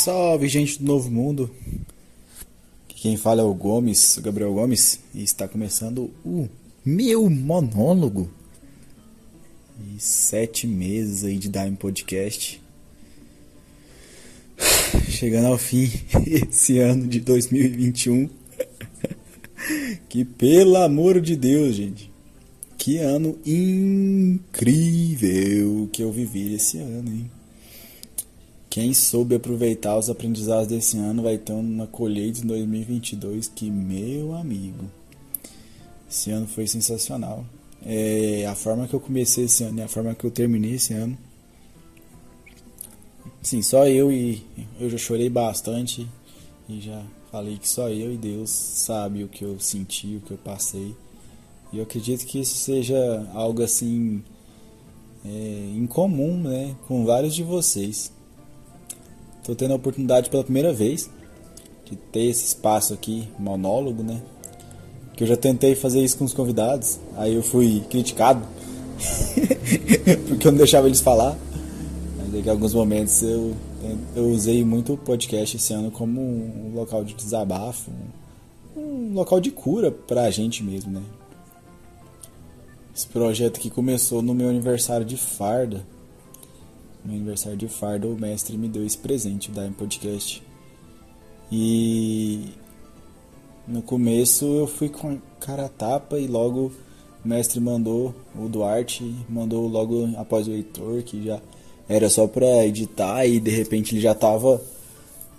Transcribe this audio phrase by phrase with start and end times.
[0.00, 1.50] Salve, gente do Novo Mundo.
[2.88, 6.48] Quem fala é o Gomes, o Gabriel Gomes, e está começando o
[6.82, 8.30] meu monólogo.
[9.78, 12.62] E sete meses aí de Dime Podcast.
[15.10, 15.92] Chegando ao fim
[16.26, 18.30] esse ano de 2021.
[20.08, 22.10] Que pelo amor de Deus, gente.
[22.78, 24.48] Que ano incrível
[25.92, 27.30] que eu vivi esse ano, hein?
[28.70, 34.32] Quem soube aproveitar os aprendizados desse ano vai ter uma colheita em 2022 que, meu
[34.32, 34.88] amigo,
[36.08, 37.44] esse ano foi sensacional.
[37.84, 40.94] É, a forma que eu comecei esse ano e a forma que eu terminei esse
[40.94, 41.18] ano.
[43.42, 44.40] Sim, só eu e
[44.78, 46.06] eu já chorei bastante
[46.68, 50.30] e já falei que só eu e Deus sabe o que eu senti, o que
[50.30, 50.94] eu passei.
[51.72, 54.22] E eu acredito que isso seja algo assim
[55.24, 58.12] é, incomum, né, com vários de vocês.
[59.40, 61.10] Estou tendo a oportunidade pela primeira vez
[61.84, 64.20] de ter esse espaço aqui, monólogo, né?
[65.16, 68.46] Que eu já tentei fazer isso com os convidados, aí eu fui criticado
[70.28, 71.36] porque eu não deixava eles falar.
[72.18, 73.54] Mas em alguns momentos eu,
[74.14, 77.90] eu usei muito o podcast esse ano como um local de desabafo,
[78.76, 81.02] um local de cura pra gente mesmo, né?
[82.94, 85.82] Esse projeto que começou no meu aniversário de farda
[87.04, 90.42] no aniversário de farda, o mestre me deu esse presente, o Dime Podcast.
[91.50, 92.50] E
[93.66, 96.72] no começo eu fui com cara a tapa e logo
[97.24, 101.40] o mestre mandou, o Duarte mandou logo após o Heitor, que já
[101.88, 104.62] era só pra editar e de repente ele já tava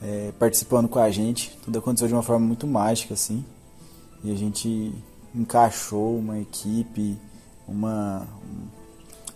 [0.02, 1.58] é, participando com a gente.
[1.64, 3.44] Tudo aconteceu de uma forma muito mágica, assim.
[4.24, 4.92] E a gente
[5.34, 7.18] encaixou uma equipe,
[7.68, 8.28] uma,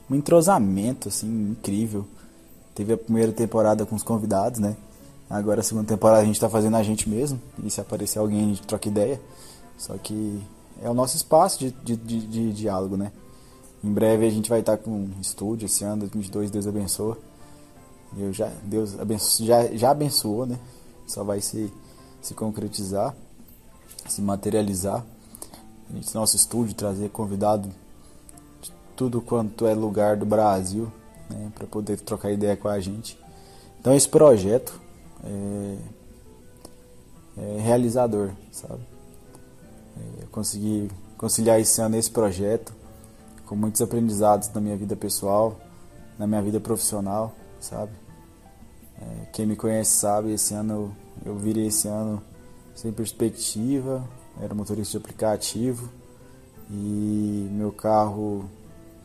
[0.10, 2.06] um entrosamento assim incrível.
[2.76, 4.76] Teve a primeira temporada com os convidados, né?
[5.30, 7.42] Agora a segunda temporada a gente tá fazendo a gente mesmo.
[7.64, 9.20] E se aparecer alguém a gente troca ideia.
[9.78, 10.44] Só que
[10.84, 13.14] é o nosso espaço de, de, de, de diálogo, né?
[13.82, 17.18] Em breve a gente vai estar com um estúdio esse ano, 2022, Deus abençoa.
[18.18, 20.60] Eu já, Deus abençoa, já, já abençoou, né?
[21.08, 21.72] Só vai se,
[22.22, 23.16] se concretizar,
[24.10, 25.02] se materializar.
[25.90, 27.70] A gente nosso estúdio, trazer convidado
[28.62, 30.92] de tudo quanto é lugar do Brasil
[31.30, 33.20] né, para poder trocar ideia com a gente.
[33.80, 34.80] Então esse projeto
[35.24, 35.78] é,
[37.38, 38.82] é realizador, sabe?
[39.98, 42.74] É, eu consegui conciliar esse ano esse projeto
[43.46, 45.60] com muitos aprendizados na minha vida pessoal,
[46.18, 47.92] na minha vida profissional, sabe?
[49.00, 52.22] É, quem me conhece sabe, esse ano eu, virei esse ano
[52.76, 54.04] sem perspectiva,
[54.42, 55.90] era motorista de aplicativo
[56.70, 58.50] e meu carro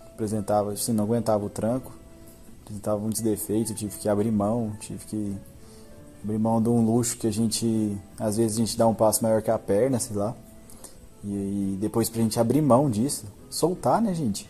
[0.07, 2.00] apresentava, assim, não aguentava o tranco
[2.71, 5.37] apresentava muitos defeitos, tive que abrir mão, tive que
[6.23, 9.23] abrir mão de um luxo que a gente, às vezes a gente dá um passo
[9.23, 10.35] maior que a perna, sei lá.
[11.25, 14.49] E, e depois pra gente abrir mão disso, soltar, né, gente?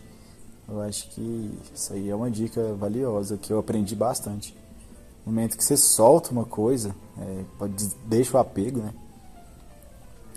[0.69, 4.55] Eu acho que isso aí é uma dica valiosa que eu aprendi bastante.
[5.25, 8.93] No momento que você solta uma coisa, é, pode, deixa o apego, né?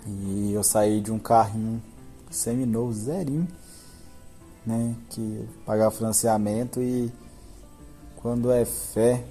[0.06, 1.82] E eu saí de um carrinho
[2.30, 3.46] semi-novo, zerinho,
[4.66, 4.94] né?
[5.10, 7.12] Que pagava financiamento e
[8.24, 9.22] quando é fé,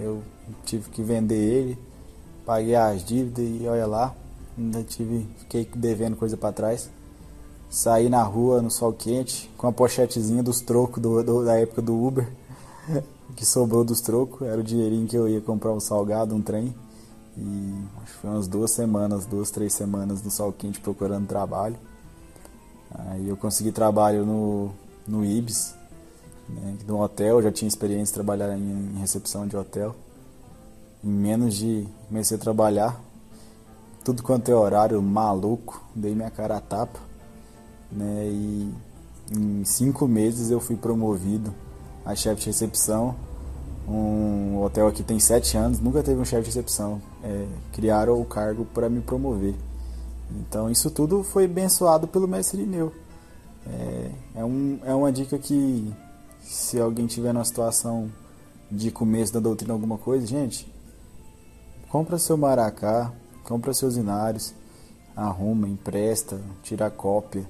[0.00, 0.22] eu
[0.64, 1.78] tive que vender ele,
[2.46, 4.14] paguei as dívidas e olha lá,
[4.56, 6.88] ainda tive, fiquei devendo coisa para trás.
[7.68, 11.82] Saí na rua no sol quente com a pochetezinha dos trocos do, do, da época
[11.82, 12.26] do Uber,
[13.36, 16.74] que sobrou dos trocos, era o dinheirinho que eu ia comprar um salgado, um trem.
[17.36, 21.76] E acho que foi umas duas semanas, duas, três semanas no sol quente procurando trabalho.
[22.90, 24.70] Aí eu consegui trabalho no,
[25.06, 25.74] no Ibis,
[26.52, 29.94] né, de um hotel, já tinha experiência de trabalhar em, recepção de hotel.
[31.02, 33.00] Em menos de comecei a trabalhar,
[34.04, 37.00] tudo quanto é horário maluco, dei minha cara a tapa,
[37.90, 38.72] né, e
[39.30, 41.52] em cinco meses eu fui promovido
[42.04, 43.14] a chefe de recepção.
[43.88, 47.00] Um hotel aqui tem sete anos, nunca teve um chefe de recepção.
[47.22, 49.54] É, criaram o cargo para me promover.
[50.30, 52.92] Então isso tudo foi abençoado pelo mestre Ineu.
[53.66, 55.92] É, é, um, é uma dica que,
[56.42, 58.10] se alguém tiver numa situação
[58.70, 60.70] de começo da doutrina alguma coisa, gente,
[61.88, 63.12] compra seu maracá,
[63.44, 64.54] compra seus inários,
[65.14, 67.46] arruma, empresta, tira cópia,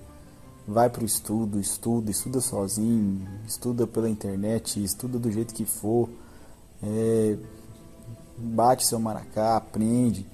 [0.67, 6.09] vai para o estudo, estuda, estuda sozinho, estuda pela internet, estuda do jeito que for,
[6.83, 7.37] é,
[8.37, 10.27] bate seu maracá, aprende,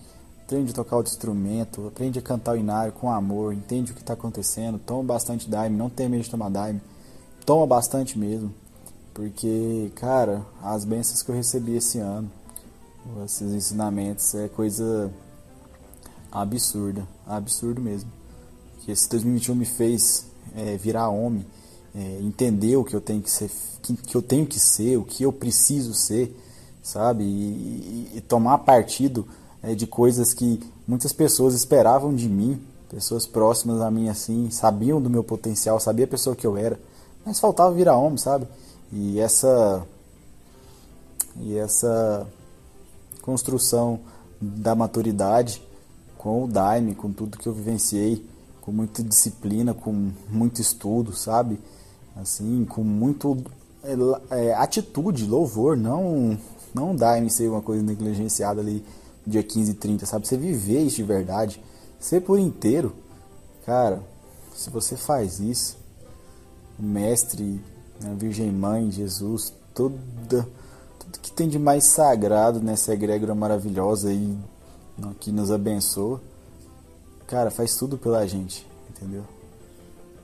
[0.45, 4.01] aprende a tocar outro instrumento, aprende a cantar o inário com amor, entende o que
[4.01, 6.81] está acontecendo, toma bastante daime, não tem medo de tomar daime,
[7.49, 8.53] toma bastante mesmo,
[9.15, 12.31] porque, cara, as bênçãos que eu recebi esse ano,
[13.25, 15.11] esses ensinamentos, é coisa
[16.31, 18.13] absurda, absurdo mesmo.
[18.81, 21.47] Que esse 2021 me fez é, virar homem,
[21.95, 25.03] é, entender o que eu tenho que ser, que, que, eu tenho que ser, o
[25.03, 26.39] que eu preciso ser,
[26.83, 27.25] sabe?
[27.25, 29.27] E, e, tomar partido
[29.63, 32.61] é, de coisas que muitas pessoas esperavam de mim,
[32.91, 36.79] pessoas próximas a mim assim, sabiam do meu potencial, sabia a pessoa que eu era,
[37.29, 38.49] mas faltava virar homem, sabe?
[38.91, 39.87] E essa
[41.37, 42.27] e essa
[43.23, 44.01] construção
[44.41, 45.63] da maturidade
[46.17, 48.27] com o Daime, com tudo que eu vivenciei,
[48.61, 51.61] com muita disciplina, com muito estudo, sabe?
[52.17, 53.37] Assim, com muito
[53.85, 56.37] é, é, atitude, louvor, não
[56.75, 58.85] não Daime ser uma coisa negligenciada ali
[59.27, 60.27] dia 15 e 30, sabe?
[60.27, 61.63] Você viver isso de verdade,
[62.01, 62.95] ser por inteiro.
[63.67, 64.03] Cara,
[64.55, 65.78] se você faz isso,
[66.79, 67.61] o mestre,
[68.05, 69.97] a Virgem Mãe, Jesus, toda,
[70.29, 74.37] tudo que tem de mais sagrado nessa egrégora maravilhosa aí
[75.21, 76.21] que nos abençoa,
[77.27, 79.23] cara, faz tudo pela gente, entendeu?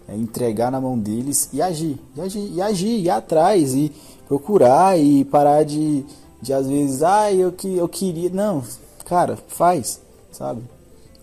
[0.08, 3.92] É entregar na mão deles e agir, e agir, e agir, ir atrás, e
[4.28, 6.04] procurar, e parar de,
[6.42, 8.28] de às vezes, ah, eu, que, eu queria.
[8.30, 8.62] Não,
[9.04, 10.62] cara, faz, sabe?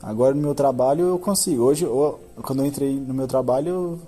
[0.02, 1.64] Agora no meu trabalho eu consigo.
[1.64, 4.00] Hoje, eu, quando eu entrei no meu trabalho, eu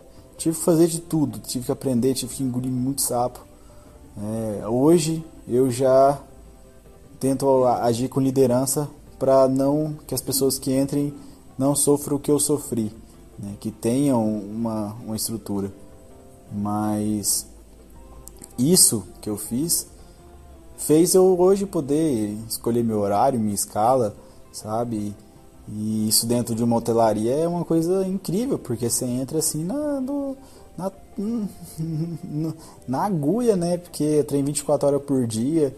[0.43, 3.39] tive que fazer de tudo, tive que aprender, tive que engolir muito sapo.
[4.17, 6.19] É, hoje eu já
[7.17, 11.13] tento agir com liderança para não que as pessoas que entrem
[11.57, 12.91] não sofram o que eu sofri,
[13.39, 13.55] né?
[13.57, 15.71] que tenham uma, uma estrutura.
[16.51, 17.47] Mas
[18.59, 19.87] isso que eu fiz
[20.75, 24.13] fez eu hoje poder escolher meu horário, minha escala,
[24.51, 25.15] sabe?
[25.67, 30.01] E isso dentro de uma hotelaria é uma coisa incrível, porque você entra assim na,
[30.01, 30.35] no,
[30.77, 30.91] na,
[32.87, 33.77] na agulha, né?
[33.77, 35.75] Porque trem 24 horas por dia,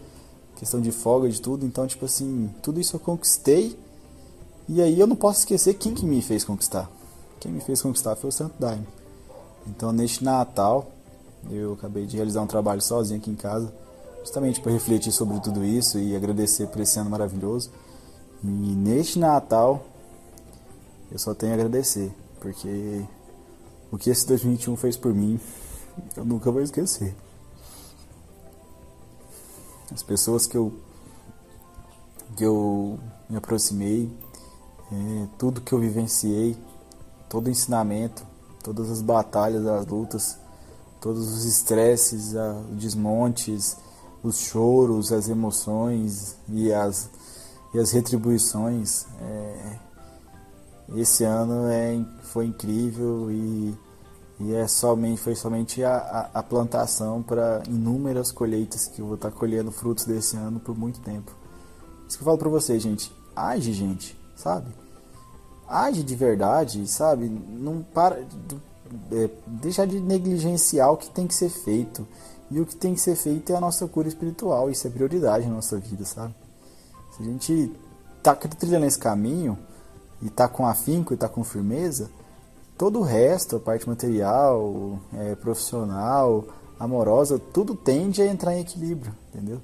[0.56, 1.64] questão de folga, de tudo.
[1.64, 3.78] Então, tipo assim, tudo isso eu conquistei.
[4.68, 6.90] E aí eu não posso esquecer quem que me fez conquistar.
[7.38, 8.86] Quem me fez conquistar foi o Santo Daime.
[9.68, 10.90] Então, neste Natal,
[11.50, 13.72] eu acabei de realizar um trabalho sozinho aqui em casa,
[14.20, 17.70] justamente para refletir sobre tudo isso e agradecer por esse ano maravilhoso.
[18.46, 19.84] E neste Natal,
[21.10, 23.04] eu só tenho a agradecer, porque
[23.90, 25.40] o que esse 2021 fez por mim,
[26.16, 27.12] eu nunca vou esquecer.
[29.92, 30.72] As pessoas que eu
[32.36, 32.98] que eu
[33.28, 34.10] me aproximei,
[34.92, 36.56] é, tudo que eu vivenciei,
[37.28, 38.24] todo o ensinamento,
[38.62, 40.38] todas as batalhas, as lutas,
[41.00, 42.34] todos os estresses,
[42.70, 43.76] os desmontes,
[44.22, 47.08] os choros, as emoções e as,
[47.76, 49.06] e as retribuições.
[49.20, 49.78] É,
[50.96, 53.74] esse ano é, foi incrível e
[54.38, 59.14] e é somente, foi somente a, a, a plantação para inúmeras colheitas que eu vou
[59.14, 61.32] estar tá colhendo frutos desse ano por muito tempo.
[62.06, 63.10] Isso que eu falo para vocês, gente.
[63.34, 64.66] Age, gente, sabe?
[65.66, 67.30] Age de verdade, sabe?
[67.30, 68.22] Não para.
[69.10, 72.06] É, deixar de negligenciar o que tem que ser feito.
[72.50, 74.70] E o que tem que ser feito é a nossa cura espiritual.
[74.70, 76.34] Isso é prioridade na nossa vida, sabe?
[77.16, 77.72] Se a gente
[78.22, 79.58] tá trilhando esse caminho
[80.20, 82.10] e tá com afinco e tá com firmeza,
[82.78, 86.44] Todo o resto, a parte material, é, profissional,
[86.78, 89.62] amorosa, tudo tende a entrar em equilíbrio, entendeu?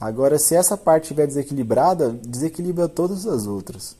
[0.00, 3.96] Agora, se essa parte estiver desequilibrada, desequilibra todas as outras.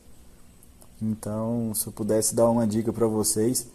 [1.02, 3.66] Então, se eu pudesse dar uma dica para vocês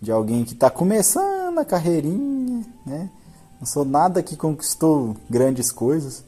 [0.00, 3.10] de alguém que está começando a carreirinha, né?
[3.58, 6.22] Não sou nada que conquistou grandes coisas,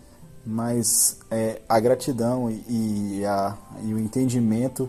[0.47, 4.89] mas é, a gratidão e, e, a, e o entendimento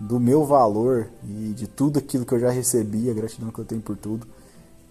[0.00, 3.64] do meu valor e de tudo aquilo que eu já recebi, a gratidão que eu
[3.64, 4.26] tenho por tudo.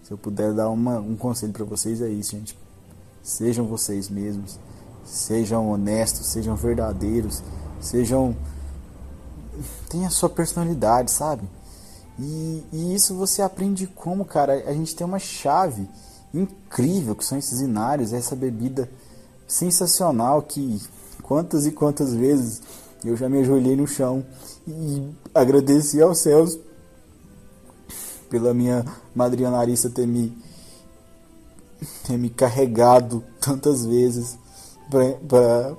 [0.02, 2.58] Se eu puder dar uma, um conselho para vocês é isso, gente.
[3.22, 4.58] Sejam vocês mesmos,
[5.04, 7.42] sejam honestos, sejam verdadeiros,
[7.80, 8.34] sejam
[9.88, 11.48] tenha a sua personalidade, sabe?
[12.18, 14.64] E, e, isso você aprende como, cara?
[14.66, 15.88] A gente tem uma chave
[16.32, 18.88] incrível que são esses inários, essa bebida
[19.46, 20.80] sensacional que
[21.22, 22.62] quantas e quantas vezes
[23.04, 24.24] eu já me ajoelhei no chão
[24.66, 26.58] e agradeci aos céus
[28.28, 28.84] pela minha
[29.14, 30.36] madrinha Larissa ter me,
[32.06, 34.36] ter me carregado tantas vezes
[34.90, 35.76] para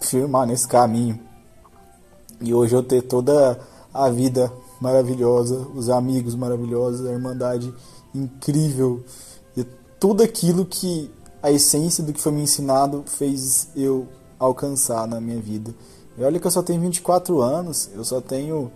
[0.00, 1.18] firmar nesse caminho.
[2.40, 3.58] E hoje eu ter toda
[3.92, 7.72] a vida maravilhosa, os amigos maravilhosos, a irmandade
[8.14, 9.02] incrível
[9.56, 9.64] e
[9.98, 11.10] tudo aquilo que
[11.42, 15.74] a essência do que foi me ensinado fez eu alcançar na minha vida.
[16.16, 18.70] E olha que eu só tenho 24 anos, eu só tenho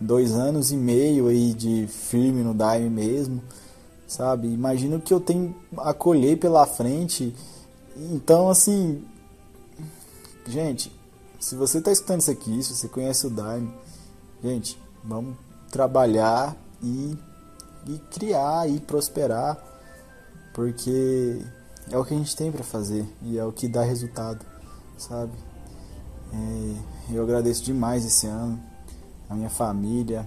[0.00, 3.42] dois anos e meio aí de firme no Daime mesmo,
[4.06, 4.48] sabe?
[4.48, 7.34] Imagino que eu tenho a colher pela frente.
[7.96, 9.02] Então, assim,
[10.46, 10.92] gente,
[11.38, 13.72] se você está escutando isso aqui, se você conhece o Daime,
[14.42, 15.36] gente, vamos
[15.70, 17.16] trabalhar e,
[17.86, 19.58] e criar e prosperar,
[20.54, 21.42] porque
[21.90, 24.44] é o que a gente tem para fazer e é o que dá resultado,
[24.98, 25.32] sabe?
[26.32, 28.60] É, eu agradeço demais esse ano
[29.28, 30.26] a minha família,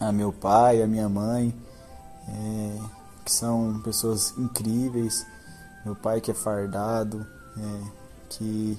[0.00, 1.54] a meu pai, a minha mãe,
[2.28, 2.78] é,
[3.24, 5.26] que são pessoas incríveis.
[5.84, 7.90] Meu pai que é fardado, é,
[8.30, 8.78] que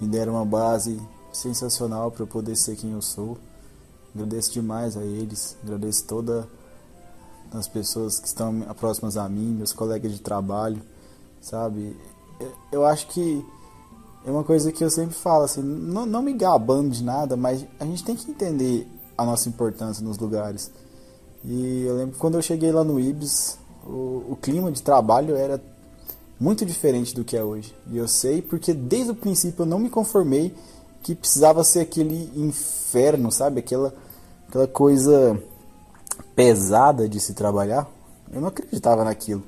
[0.00, 1.00] me deram uma base
[1.32, 3.36] sensacional para eu poder ser quem eu sou.
[4.14, 6.46] Agradeço demais a eles, agradeço todas
[7.52, 10.82] as pessoas que estão próximas a mim, meus colegas de trabalho,
[11.40, 11.96] sabe?
[12.70, 13.44] Eu acho que
[14.24, 17.64] é uma coisa que eu sempre falo, assim, não, não me gabando de nada, mas
[17.80, 20.70] a gente tem que entender a nossa importância nos lugares.
[21.44, 25.34] E eu lembro que quando eu cheguei lá no Ibis, o, o clima de trabalho
[25.34, 25.60] era
[26.38, 27.74] muito diferente do que é hoje.
[27.90, 30.54] E eu sei porque desde o princípio eu não me conformei
[31.02, 33.60] que precisava ser aquele inferno, sabe?
[33.60, 33.94] Aquela,
[34.46, 35.40] aquela coisa
[36.34, 37.88] pesada de se trabalhar.
[38.30, 39.42] Eu não acreditava naquilo.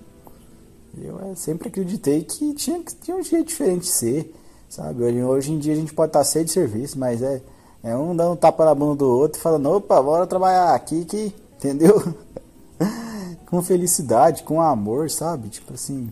[0.97, 4.35] Eu é, sempre acreditei que tinha, tinha um jeito diferente de ser.
[4.69, 5.03] Sabe?
[5.03, 7.43] Hoje, hoje em dia a gente pode estar cheio de serviço, mas é,
[7.83, 11.05] é um dando um tapa na bunda do outro e falando, opa, bora trabalhar aqui
[11.05, 11.35] que.
[11.61, 12.15] Entendeu?
[13.47, 15.49] com felicidade, com amor, sabe?
[15.49, 16.11] Tipo assim.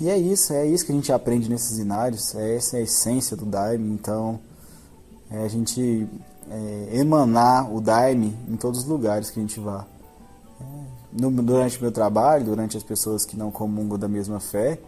[0.00, 2.82] E é isso, é isso que a gente aprende nesses inários, é essa é a
[2.82, 4.38] essência do Daime, então
[5.30, 6.06] é a gente
[6.50, 9.86] é, emanar o Daime em todos os lugares que a gente vá.
[11.18, 14.78] No, durante o meu trabalho, durante as pessoas que não comungam da mesma fé,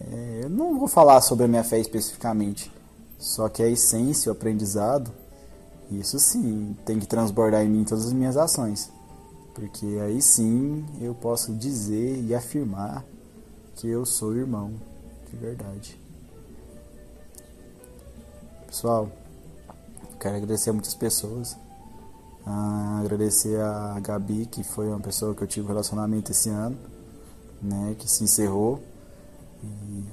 [0.00, 2.70] é, eu não vou falar sobre a minha fé especificamente,
[3.18, 5.10] só que a essência, o aprendizado,
[5.90, 8.90] isso sim tem que transbordar em mim todas as minhas ações.
[9.54, 13.04] Porque aí sim eu posso dizer e afirmar
[13.74, 14.72] que eu sou irmão
[15.30, 15.98] de verdade.
[18.66, 19.08] Pessoal,
[20.20, 21.56] quero agradecer a muitas pessoas.
[22.50, 26.78] Ah, agradecer a Gabi, que foi uma pessoa que eu tive um relacionamento esse ano,
[27.60, 28.82] né, que se encerrou.
[29.62, 30.04] E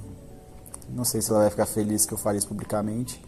[0.90, 3.24] não sei se ela vai ficar feliz que eu fale isso publicamente.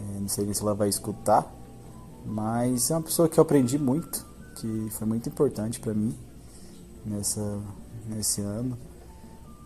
[0.00, 1.48] É, não sei se ela vai escutar.
[2.26, 6.12] Mas é uma pessoa que eu aprendi muito, que foi muito importante para mim
[7.06, 7.60] nessa,
[8.08, 8.76] nesse ano,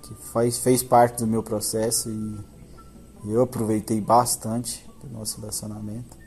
[0.02, 2.38] que faz, fez parte do meu processo e,
[3.24, 6.21] e eu aproveitei bastante do nosso relacionamento.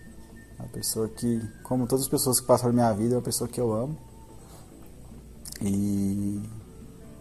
[0.58, 3.60] Uma pessoa que, como todas as pessoas que passaram minha vida, é uma pessoa que
[3.60, 3.98] eu amo.
[5.62, 6.42] E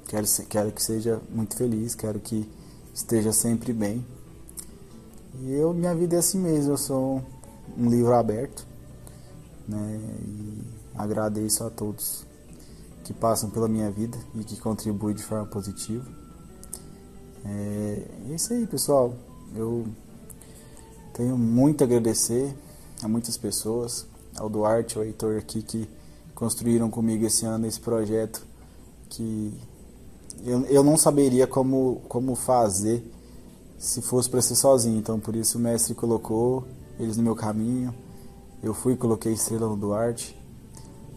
[0.06, 2.48] Quero, quero que seja muito feliz, quero que
[2.94, 4.06] esteja sempre bem.
[5.40, 7.22] E eu, minha vida é assim mesmo, eu sou
[7.76, 8.66] um livro aberto,
[9.66, 9.98] né?
[10.20, 10.62] E
[10.94, 12.24] agradeço a todos
[13.02, 16.06] que passam pela minha vida e que contribuem de forma positiva.
[17.44, 19.14] É, é isso aí, pessoal.
[19.56, 19.86] Eu
[21.14, 22.54] tenho muito a agradecer
[23.04, 25.86] a muitas pessoas, ao Duarte, ao Heitor aqui que
[26.34, 28.44] construíram comigo esse ano esse projeto
[29.10, 29.52] que
[30.42, 33.04] eu, eu não saberia como, como fazer
[33.78, 34.98] se fosse para ser sozinho.
[34.98, 36.64] Então por isso o mestre colocou
[36.98, 37.94] eles no meu caminho.
[38.62, 40.34] Eu fui coloquei estrela no Duarte.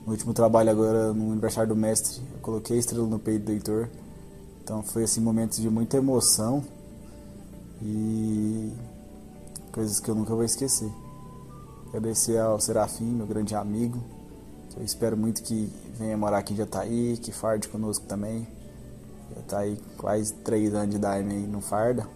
[0.05, 3.87] No último trabalho agora, no aniversário do mestre, eu coloquei estrela no peito do Heitor.
[4.61, 6.63] Então foi assim momentos de muita emoção
[7.81, 8.73] e
[9.71, 10.91] coisas que eu nunca vou esquecer.
[11.87, 14.03] Agradecer ao Serafim, meu grande amigo.
[14.75, 18.47] Eu espero muito que venha morar aqui em Jataí, que farde conosco também.
[19.35, 22.07] Já tá aí quase três anos de idade aí no farda.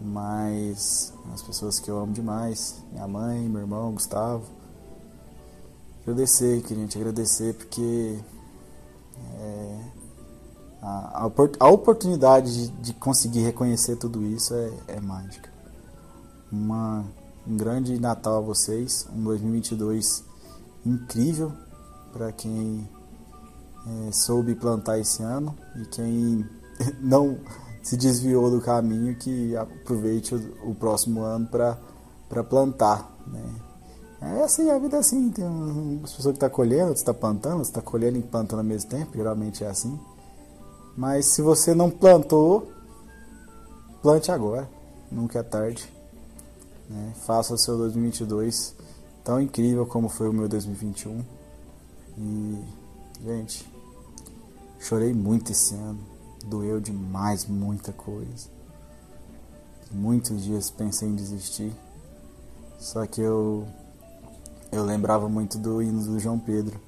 [0.00, 4.44] Mas as pessoas que eu amo demais, minha mãe, meu irmão, Gustavo.
[6.02, 8.18] Agradecer, queria te agradecer porque
[9.38, 9.80] é,
[10.80, 11.26] a,
[11.60, 15.50] a, oportunidade de, de, conseguir reconhecer tudo isso é, é mágica.
[16.50, 17.04] Uma,
[17.46, 20.24] um grande Natal a vocês, um 2022
[20.84, 21.52] incrível
[22.12, 22.88] para quem
[23.86, 26.46] é, soube plantar esse ano e quem
[27.00, 27.38] não
[27.82, 33.10] se desviou do caminho que aproveite o, o próximo ano para plantar.
[33.26, 33.42] Né?
[34.20, 35.30] É assim, a vida é assim.
[35.30, 38.64] Tem umas pessoas que tá colhendo, outras tá plantando, você tá colhendo e plantando ao
[38.64, 39.98] mesmo tempo, geralmente é assim.
[40.96, 42.70] Mas se você não plantou,
[44.00, 44.68] plante agora,
[45.10, 45.92] nunca é tarde.
[46.92, 47.12] Né?
[47.26, 48.74] Faça o seu 2022
[49.24, 51.24] tão incrível como foi o meu 2021.
[52.18, 52.64] E,
[53.24, 53.66] gente,
[54.78, 55.98] chorei muito esse ano,
[56.44, 58.50] doeu demais muita coisa.
[59.90, 61.72] Muitos dias pensei em desistir,
[62.78, 63.66] só que eu
[64.70, 66.80] eu lembrava muito do hino do João Pedro.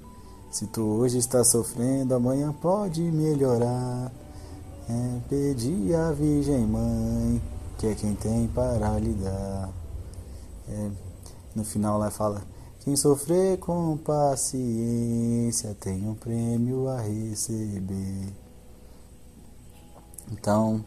[0.50, 4.10] Se tu hoje está sofrendo, amanhã pode melhorar.
[4.88, 7.42] É pedir à Virgem Mãe,
[7.76, 9.83] que é quem tem para lhe dar.
[10.68, 10.90] É,
[11.54, 12.42] no final lá fala:
[12.80, 18.32] Quem sofrer com paciência tem um prêmio a receber.
[20.32, 20.84] Então,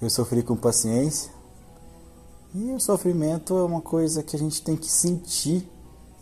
[0.00, 1.30] eu sofri com paciência.
[2.54, 5.68] E o sofrimento é uma coisa que a gente tem que sentir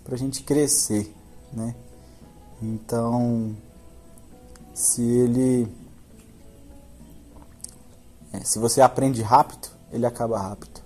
[0.04, 1.14] para a gente crescer,
[1.52, 1.74] né?
[2.60, 3.56] Então,
[4.74, 5.68] se ele,
[8.32, 10.77] é, se você aprende rápido, ele acaba rápido.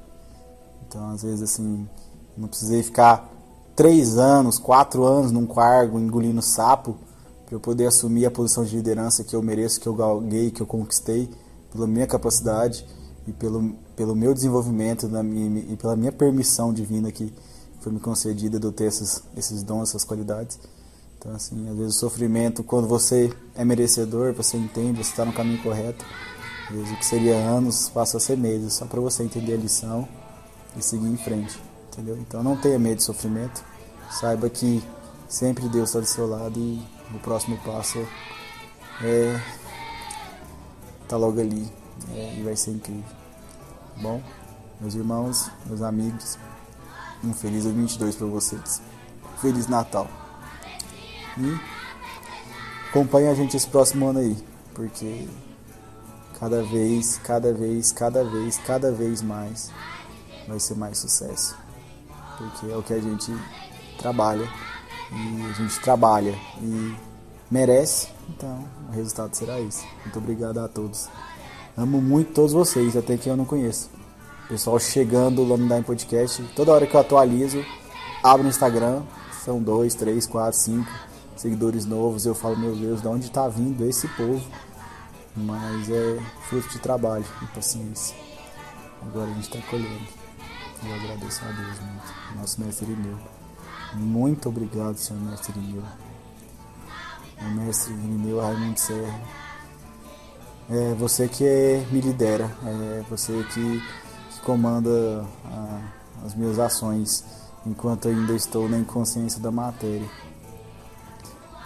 [0.92, 1.88] Então, às vezes assim,
[2.37, 3.26] não precisei ficar
[3.75, 6.99] três anos, quatro anos num cargo engolindo sapo
[7.46, 10.61] para eu poder assumir a posição de liderança que eu mereço, que eu galguei, que
[10.61, 11.30] eu conquistei
[11.72, 12.87] pela minha capacidade
[13.26, 17.32] e pelo, pelo meu desenvolvimento minha, e pela minha permissão divina que
[17.80, 20.58] foi me concedida de eu ter esses, esses dons, essas qualidades.
[21.18, 25.32] Então, assim, às vezes o sofrimento, quando você é merecedor, você entende, você está no
[25.32, 26.04] caminho correto,
[26.68, 29.56] às vezes o que seria anos passa a ser meses, só para você entender a
[29.56, 30.06] lição
[30.76, 32.16] e seguir em frente, entendeu?
[32.16, 33.62] Então, não tenha medo de sofrimento,
[34.10, 34.82] saiba que
[35.28, 36.82] sempre Deus está do seu lado e
[37.14, 37.98] o próximo passo
[39.02, 39.40] é
[41.08, 41.70] tá logo ali
[42.14, 43.04] é, e vai ser incrível.
[43.96, 44.22] Bom,
[44.80, 46.38] meus irmãos, meus amigos,
[47.22, 48.82] um feliz 2022 para vocês.
[49.40, 50.08] Feliz Natal.
[51.38, 51.60] E
[52.88, 54.36] acompanhe a gente esse próximo ano aí,
[54.74, 55.28] porque
[56.38, 59.70] cada vez, cada vez, cada vez, cada vez mais
[60.46, 61.57] vai ser mais sucesso.
[62.38, 63.33] Porque é o que a gente
[63.98, 64.48] trabalha
[65.12, 66.94] e a gente trabalha e
[67.50, 69.85] merece, então o resultado será esse.
[70.05, 71.09] Muito obrigado a todos.
[71.76, 73.90] Amo muito todos vocês, até que eu não conheço.
[74.48, 76.42] Pessoal chegando lá no Dime Podcast.
[76.55, 77.64] Toda hora que eu atualizo,
[78.22, 79.02] abro no Instagram.
[79.44, 80.90] São dois, três, quatro, cinco
[81.37, 82.26] seguidores novos.
[82.26, 84.42] Eu falo, meu Deus, de onde está vindo esse povo?
[85.37, 88.16] Mas é fruto de trabalho e paciência.
[89.02, 90.21] Agora a gente está colhendo.
[90.85, 92.37] Eu agradeço a Deus muito.
[92.37, 93.18] Nosso mestre Irineu.
[93.95, 95.85] Muito obrigado, senhor mestre Irineu.
[97.40, 99.21] O mestre Irineu Raimundo Serra.
[100.68, 102.51] É você que me lidera.
[102.66, 103.83] É você que
[104.42, 105.81] comanda ah,
[106.25, 107.25] as minhas ações
[107.64, 110.09] enquanto ainda estou na inconsciência da matéria.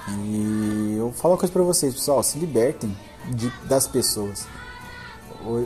[0.08, 2.96] E eu falo uma coisa pra vocês, pessoal, se libertem
[3.34, 4.46] de, das pessoas.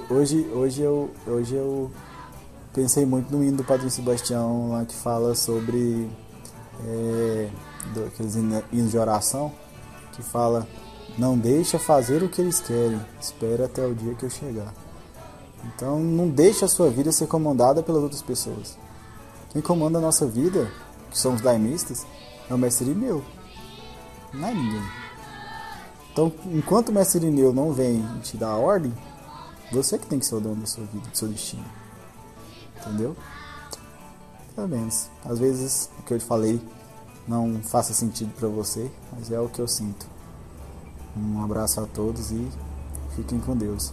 [0.09, 1.91] Hoje, hoje, eu, hoje eu
[2.73, 6.09] pensei muito no hino do Padre Sebastião lá que fala sobre
[6.85, 7.49] é,
[7.95, 9.53] do, aqueles hinos de oração
[10.13, 10.67] que fala
[11.19, 14.73] não deixa fazer o que eles querem, espera até o dia que eu chegar.
[15.65, 18.79] Então não deixe a sua vida ser comandada pelas outras pessoas.
[19.51, 20.71] Quem comanda a nossa vida,
[21.11, 22.07] que somos daimistas,
[22.49, 23.23] é o mestre Irineu.
[24.33, 24.83] Não é ninguém.
[26.13, 28.93] Então, enquanto o mestre Irineu não vem te dar a ordem,
[29.73, 31.80] você que tem que ser o dono da sua vida, do seu destino.
[32.81, 33.17] Entendeu?
[34.55, 35.09] Pelo menos.
[35.25, 36.61] Às vezes o que eu falei
[37.27, 40.07] não faça sentido para você, mas é o que eu sinto.
[41.17, 42.51] Um abraço a todos e
[43.15, 43.93] fiquem com Deus.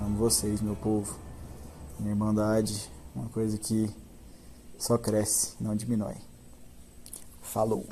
[0.00, 1.14] Amo vocês, meu povo.
[1.98, 3.90] Minha irmandade, uma coisa que
[4.78, 6.16] só cresce, não diminui.
[7.40, 7.86] Falou!